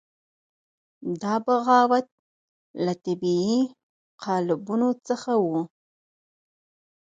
[1.21, 2.07] دا بغاوت
[2.85, 3.57] له طبیعي
[4.23, 5.59] قالبونو څخه وو.